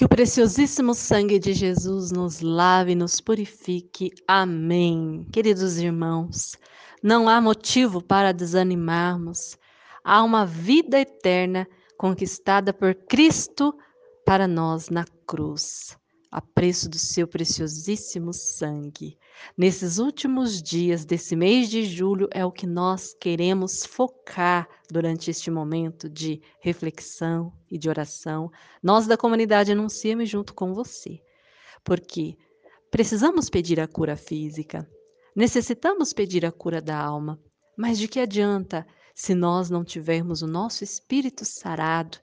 Que 0.00 0.04
o 0.06 0.08
preciosíssimo 0.08 0.94
sangue 0.94 1.38
de 1.38 1.52
Jesus 1.52 2.10
nos 2.10 2.40
lave 2.40 2.92
e 2.92 2.94
nos 2.94 3.20
purifique. 3.20 4.10
Amém. 4.26 5.26
Queridos 5.30 5.76
irmãos, 5.76 6.56
não 7.02 7.28
há 7.28 7.38
motivo 7.38 8.00
para 8.00 8.32
desanimarmos. 8.32 9.58
Há 10.02 10.22
uma 10.22 10.46
vida 10.46 10.98
eterna 10.98 11.68
conquistada 11.98 12.72
por 12.72 12.94
Cristo 12.94 13.74
para 14.24 14.48
nós 14.48 14.88
na 14.88 15.04
cruz 15.26 15.99
a 16.30 16.40
preço 16.40 16.88
do 16.88 16.98
seu 16.98 17.26
preciosíssimo 17.26 18.32
sangue. 18.32 19.18
Nesses 19.56 19.98
últimos 19.98 20.62
dias 20.62 21.04
desse 21.04 21.34
mês 21.34 21.68
de 21.68 21.84
julho 21.84 22.28
é 22.30 22.44
o 22.44 22.52
que 22.52 22.66
nós 22.66 23.14
queremos 23.14 23.84
focar 23.84 24.68
durante 24.88 25.30
este 25.30 25.50
momento 25.50 26.08
de 26.08 26.40
reflexão 26.60 27.52
e 27.68 27.76
de 27.76 27.88
oração. 27.88 28.50
Nós 28.82 29.06
da 29.06 29.16
comunidade 29.16 29.72
Anunciame 29.72 30.24
junto 30.24 30.54
com 30.54 30.72
você. 30.72 31.20
Porque 31.82 32.36
precisamos 32.90 33.50
pedir 33.50 33.80
a 33.80 33.88
cura 33.88 34.16
física, 34.16 34.88
necessitamos 35.34 36.12
pedir 36.12 36.46
a 36.46 36.52
cura 36.52 36.80
da 36.80 36.96
alma, 36.96 37.40
mas 37.76 37.98
de 37.98 38.06
que 38.06 38.20
adianta 38.20 38.86
se 39.14 39.34
nós 39.34 39.68
não 39.68 39.84
tivermos 39.84 40.42
o 40.42 40.46
nosso 40.46 40.84
espírito 40.84 41.44
sarado, 41.44 42.18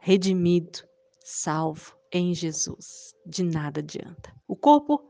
redimido, 0.00 0.80
salvo 1.24 1.96
em 2.12 2.34
Jesus. 2.34 3.11
De 3.24 3.42
nada 3.42 3.80
adianta. 3.80 4.34
O 4.46 4.56
corpo 4.56 5.00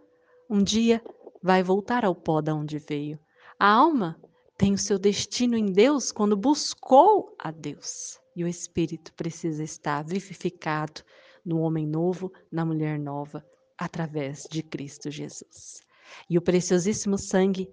um 0.49 0.63
dia 0.63 1.03
vai 1.43 1.63
voltar 1.63 2.05
ao 2.05 2.15
pó 2.15 2.41
da 2.41 2.55
onde 2.55 2.79
veio. 2.79 3.19
A 3.59 3.69
alma 3.69 4.21
tem 4.57 4.75
o 4.75 4.79
seu 4.79 4.99
destino 4.99 5.57
em 5.57 5.67
Deus 5.67 6.13
quando 6.13 6.37
buscou 6.37 7.35
a 7.39 7.51
Deus. 7.51 8.21
E 8.37 8.45
o 8.45 8.49
espírito 8.49 9.13
precisa 9.15 9.63
estar 9.63 10.05
vivificado 10.05 11.03
no 11.45 11.61
homem 11.61 11.87
novo, 11.87 12.33
na 12.51 12.65
mulher 12.65 12.99
nova, 12.99 13.45
através 13.77 14.47
de 14.51 14.63
Cristo 14.63 15.11
Jesus. 15.11 15.81
E 16.29 16.39
o 16.39 16.43
preciosíssimo 16.43 17.19
sangue 17.19 17.69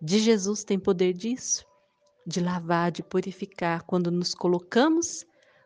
de 0.00 0.18
Jesus 0.18 0.64
tem 0.64 0.78
poder 0.78 1.14
disso, 1.14 1.64
de 2.26 2.40
lavar, 2.40 2.92
de 2.92 3.02
purificar 3.02 3.82
quando 3.84 4.10
nos 4.10 4.34
colocamos 4.34 5.24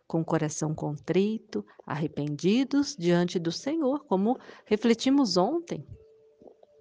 com 0.09 0.23
o 0.23 0.25
coração 0.25 0.75
contrito, 0.75 1.65
arrependidos 1.87 2.97
diante 2.99 3.39
do 3.39 3.53
Senhor, 3.53 4.05
como 4.07 4.39
refletimos 4.65 5.37
ontem, 5.37 5.87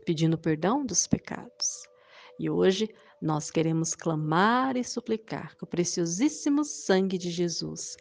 pedindo 0.05 0.37
perdão 0.37 0.85
dos 0.85 1.05
pecados. 1.05 1.83
E 2.39 2.49
hoje 2.49 2.89
nós 3.21 3.51
queremos 3.51 3.93
clamar 3.93 4.77
e 4.77 4.83
suplicar 4.83 5.57
que 5.57 5.63
o 5.65 5.67
preciosíssimo 5.67 6.63
sangue 6.63 7.17
de 7.17 7.29
Jesus 7.29 7.97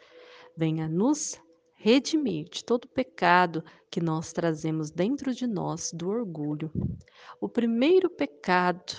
venha 0.56 0.88
nos 0.88 1.36
redimir 1.74 2.48
de 2.48 2.64
todo 2.64 2.88
pecado 2.88 3.64
que 3.90 4.00
nós 4.00 4.32
trazemos 4.32 4.90
dentro 4.90 5.34
de 5.34 5.46
nós 5.46 5.90
do 5.92 6.08
orgulho. 6.08 6.70
O 7.40 7.48
primeiro 7.48 8.08
pecado 8.08 8.92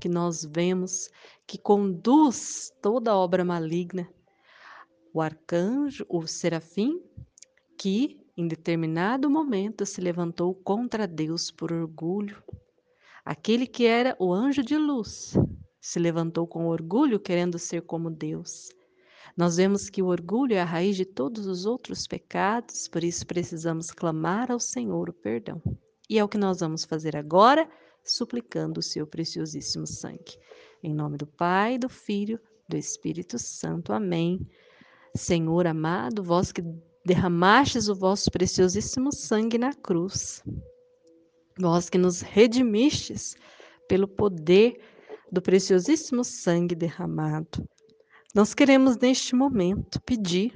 que 0.00 0.08
nós 0.08 0.44
vemos 0.44 1.10
que 1.46 1.58
conduz 1.58 2.72
toda 2.80 3.16
obra 3.16 3.44
maligna 3.44 4.08
o 5.16 5.20
arcanjo, 5.22 6.04
o 6.10 6.26
serafim, 6.26 7.02
que 7.78 8.20
em 8.36 8.46
determinado 8.46 9.30
momento 9.30 9.86
se 9.86 9.98
levantou 9.98 10.54
contra 10.54 11.06
Deus 11.06 11.50
por 11.50 11.72
orgulho. 11.72 12.42
Aquele 13.24 13.66
que 13.66 13.86
era 13.86 14.14
o 14.18 14.30
anjo 14.30 14.62
de 14.62 14.76
luz 14.76 15.32
se 15.80 15.98
levantou 15.98 16.46
com 16.46 16.66
orgulho, 16.66 17.18
querendo 17.18 17.58
ser 17.58 17.80
como 17.80 18.10
Deus. 18.10 18.68
Nós 19.34 19.56
vemos 19.56 19.88
que 19.88 20.02
o 20.02 20.08
orgulho 20.08 20.52
é 20.52 20.60
a 20.60 20.66
raiz 20.66 20.96
de 20.96 21.06
todos 21.06 21.46
os 21.46 21.64
outros 21.64 22.06
pecados, 22.06 22.86
por 22.86 23.02
isso 23.02 23.26
precisamos 23.26 23.90
clamar 23.90 24.52
ao 24.52 24.60
Senhor 24.60 25.08
o 25.08 25.14
perdão. 25.14 25.62
E 26.10 26.18
é 26.18 26.24
o 26.24 26.28
que 26.28 26.36
nós 26.36 26.60
vamos 26.60 26.84
fazer 26.84 27.16
agora, 27.16 27.66
suplicando 28.04 28.80
o 28.80 28.82
seu 28.82 29.06
preciosíssimo 29.06 29.86
sangue. 29.86 30.38
Em 30.82 30.92
nome 30.92 31.16
do 31.16 31.26
Pai, 31.26 31.78
do 31.78 31.88
Filho, 31.88 32.38
do 32.68 32.76
Espírito 32.76 33.38
Santo. 33.38 33.94
Amém. 33.94 34.46
Senhor 35.16 35.66
amado, 35.66 36.22
vós 36.22 36.52
que 36.52 36.62
derramastes 37.04 37.88
o 37.88 37.94
vosso 37.94 38.30
preciosíssimo 38.30 39.12
sangue 39.12 39.58
na 39.58 39.72
cruz, 39.72 40.42
vós 41.58 41.88
que 41.88 41.98
nos 41.98 42.20
redimistes 42.20 43.36
pelo 43.88 44.08
poder 44.08 44.80
do 45.30 45.40
preciosíssimo 45.40 46.24
sangue 46.24 46.74
derramado. 46.74 47.66
Nós 48.34 48.52
queremos 48.54 48.96
neste 48.98 49.34
momento 49.34 50.00
pedir 50.02 50.52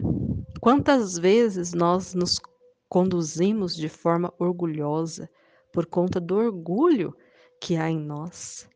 quantas 0.60 1.16
vezes 1.16 1.72
nós 1.72 2.14
nos 2.14 2.40
conduzimos 2.88 3.74
de 3.74 3.88
forma 3.88 4.32
orgulhosa 4.38 5.30
por 5.72 5.86
conta 5.86 6.20
do 6.20 6.36
orgulho 6.36 7.16
que 7.60 7.76
há 7.76 7.88
em 7.88 7.98
nós. 7.98 8.68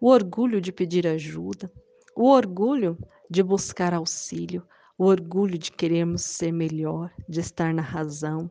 O 0.00 0.08
orgulho 0.08 0.60
de 0.60 0.72
pedir 0.72 1.06
ajuda, 1.06 1.70
o 2.14 2.28
orgulho 2.28 2.96
de 3.28 3.42
buscar 3.42 3.92
auxílio, 3.92 4.66
o 4.98 5.04
orgulho 5.04 5.56
de 5.56 5.70
querermos 5.70 6.22
ser 6.22 6.52
melhor, 6.52 7.12
de 7.28 7.38
estar 7.38 7.72
na 7.72 7.82
razão, 7.82 8.50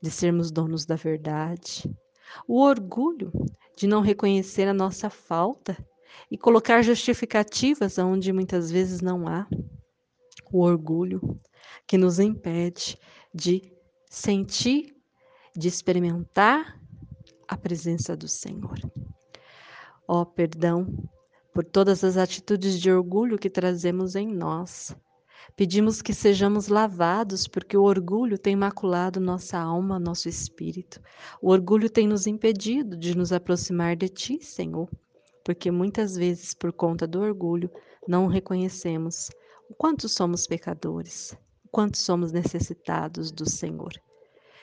de 0.00 0.08
sermos 0.08 0.52
donos 0.52 0.86
da 0.86 0.94
verdade, 0.94 1.92
o 2.46 2.62
orgulho 2.62 3.32
de 3.76 3.88
não 3.88 4.00
reconhecer 4.00 4.68
a 4.68 4.72
nossa 4.72 5.10
falta 5.10 5.76
e 6.30 6.38
colocar 6.38 6.82
justificativas 6.82 7.98
onde 7.98 8.32
muitas 8.32 8.70
vezes 8.70 9.00
não 9.00 9.26
há, 9.26 9.48
o 10.52 10.60
orgulho 10.60 11.20
que 11.84 11.98
nos 11.98 12.20
impede 12.20 12.96
de 13.34 13.72
sentir, 14.08 14.94
de 15.56 15.66
experimentar 15.66 16.80
a 17.48 17.56
presença 17.56 18.16
do 18.16 18.28
Senhor. 18.28 18.78
Ó, 20.06 20.22
oh, 20.22 20.26
perdão 20.26 20.86
por 21.52 21.64
todas 21.64 22.04
as 22.04 22.16
atitudes 22.16 22.80
de 22.80 22.90
orgulho 22.90 23.38
que 23.38 23.50
trazemos 23.50 24.14
em 24.14 24.28
nós 24.28 24.96
Pedimos 25.56 26.00
que 26.00 26.14
sejamos 26.14 26.68
lavados, 26.68 27.46
porque 27.46 27.76
o 27.76 27.82
orgulho 27.82 28.38
tem 28.38 28.56
maculado 28.56 29.20
nossa 29.20 29.58
alma, 29.58 29.98
nosso 29.98 30.28
espírito. 30.28 31.00
O 31.40 31.50
orgulho 31.50 31.90
tem 31.90 32.06
nos 32.06 32.26
impedido 32.26 32.96
de 32.96 33.16
nos 33.16 33.32
aproximar 33.32 33.96
de 33.96 34.08
Ti, 34.08 34.38
Senhor, 34.42 34.88
porque 35.44 35.70
muitas 35.70 36.16
vezes, 36.16 36.54
por 36.54 36.72
conta 36.72 37.06
do 37.06 37.20
orgulho, 37.20 37.70
não 38.06 38.26
reconhecemos 38.26 39.30
o 39.68 39.74
quanto 39.74 40.08
somos 40.08 40.46
pecadores, 40.46 41.36
o 41.64 41.68
quanto 41.68 41.98
somos 41.98 42.32
necessitados 42.32 43.30
do 43.30 43.48
Senhor. 43.48 43.92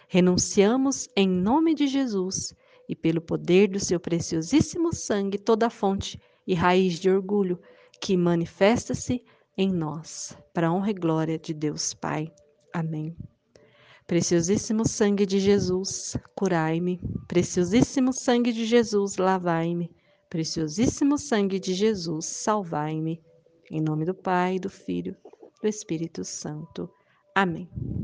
Renunciamos 0.07 1.07
em 1.15 1.27
nome 1.27 1.75
de 1.75 1.87
Jesus 1.87 2.53
e 2.87 2.95
pelo 2.95 3.21
poder 3.21 3.67
do 3.67 3.79
seu 3.79 3.99
preciosíssimo 3.99 4.93
sangue 4.93 5.37
toda 5.37 5.69
fonte 5.69 6.19
e 6.45 6.53
raiz 6.53 6.97
de 6.99 7.09
orgulho 7.09 7.59
que 7.99 8.15
manifesta-se 8.15 9.23
em 9.57 9.73
nós, 9.73 10.37
para 10.53 10.67
a 10.67 10.73
honra 10.73 10.91
e 10.91 10.93
glória 10.93 11.39
de 11.39 11.53
Deus 11.53 11.93
Pai. 11.93 12.31
Amém. 12.73 13.17
Preciosíssimo 14.05 14.87
sangue 14.87 15.25
de 15.25 15.39
Jesus, 15.39 16.15
curai-me. 16.35 17.01
Preciosíssimo 17.27 18.13
sangue 18.13 18.53
de 18.53 18.65
Jesus, 18.65 19.17
lavai-me. 19.17 19.91
Preciosíssimo 20.29 21.17
sangue 21.17 21.59
de 21.59 21.73
Jesus, 21.73 22.25
salvai-me. 22.25 23.21
Em 23.71 23.81
nome 23.81 24.05
do 24.05 24.13
Pai, 24.13 24.59
do 24.59 24.69
Filho, 24.69 25.15
do 25.61 25.67
Espírito 25.67 26.23
Santo. 26.23 26.89
Amém. 27.35 27.69